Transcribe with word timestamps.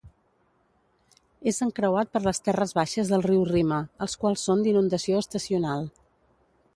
És 1.51 1.59
encreuat 1.65 2.09
per 2.15 2.21
les 2.23 2.41
terres 2.47 2.73
baixes 2.79 3.13
del 3.13 3.25
riu 3.27 3.45
Rima, 3.51 3.81
els 4.07 4.19
quals 4.23 4.47
són 4.49 4.65
d'inundació 4.69 5.23
estacional. 5.27 5.89